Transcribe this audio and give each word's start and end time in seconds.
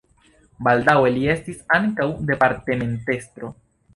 Baldaŭe 0.67 1.11
li 1.17 1.27
estis 1.33 1.59
ankaŭ 1.77 2.09
departementestro. 2.31 3.53